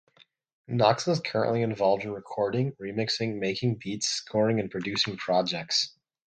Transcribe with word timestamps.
Knox 0.67 1.07
currently 1.23 1.61
is 1.61 1.69
involved 1.69 2.05
in 2.05 2.09
recording, 2.11 2.71
remixing, 2.81 3.37
making 3.37 3.75
beats, 3.75 4.07
scoring 4.07 4.59
and 4.59 4.71
producing 4.71 5.15
projects. 5.15 5.95